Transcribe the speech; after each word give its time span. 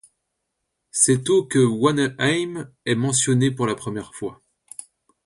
C’est 0.89 1.29
au 1.29 1.45
que 1.45 1.59
Wannehain 1.59 2.67
est 2.87 2.95
mentionné 2.95 3.51
pour 3.51 3.67
la 3.67 3.75
première 3.75 4.15
fois. 4.15 4.41